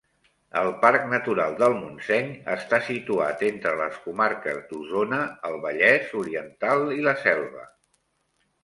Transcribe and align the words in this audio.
El 0.59 0.69
Parc 0.85 1.03
Natural 1.11 1.57
del 1.59 1.75
Montseny 1.81 2.31
està 2.55 2.81
situat 2.89 3.45
entre 3.51 3.75
les 3.83 4.01
comarques 4.09 4.59
d'Osona, 4.73 5.21
el 5.53 5.63
Vallès 5.69 6.13
Oriental 6.25 6.89
i 6.99 7.03
la 7.11 7.17
Selva. 7.29 7.73